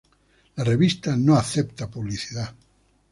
La 0.55 0.63
revista 0.63 1.15
no 1.15 1.35
acepta 1.35 1.87
publicidad. 1.87 2.55